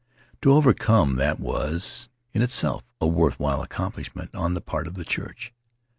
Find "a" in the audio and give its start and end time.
2.99-3.05